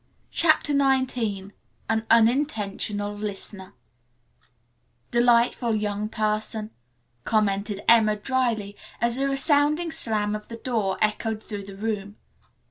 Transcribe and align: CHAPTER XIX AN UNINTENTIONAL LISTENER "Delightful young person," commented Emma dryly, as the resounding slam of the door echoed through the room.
CHAPTER 0.31 0.73
XIX 0.73 1.51
AN 1.87 2.07
UNINTENTIONAL 2.09 3.13
LISTENER 3.17 3.75
"Delightful 5.11 5.75
young 5.75 6.09
person," 6.09 6.71
commented 7.23 7.83
Emma 7.87 8.15
dryly, 8.15 8.75
as 8.99 9.17
the 9.17 9.29
resounding 9.29 9.91
slam 9.91 10.33
of 10.35 10.47
the 10.47 10.57
door 10.57 10.97
echoed 11.01 11.43
through 11.43 11.65
the 11.65 11.75
room. 11.75 12.15